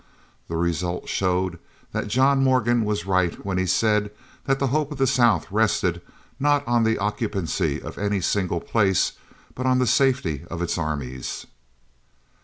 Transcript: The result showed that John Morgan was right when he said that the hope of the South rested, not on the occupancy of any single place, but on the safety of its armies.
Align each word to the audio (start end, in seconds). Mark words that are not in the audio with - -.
The 0.47 0.55
result 0.57 1.07
showed 1.07 1.59
that 1.91 2.07
John 2.07 2.43
Morgan 2.43 2.85
was 2.85 3.05
right 3.05 3.45
when 3.45 3.59
he 3.59 3.67
said 3.67 4.09
that 4.45 4.57
the 4.57 4.69
hope 4.73 4.91
of 4.91 4.97
the 4.97 5.05
South 5.05 5.45
rested, 5.51 6.01
not 6.39 6.67
on 6.67 6.83
the 6.83 6.97
occupancy 6.97 7.79
of 7.79 7.99
any 7.99 8.19
single 8.19 8.61
place, 8.61 9.11
but 9.53 9.67
on 9.67 9.77
the 9.77 9.85
safety 9.85 10.43
of 10.49 10.59
its 10.59 10.75
armies. 10.75 11.45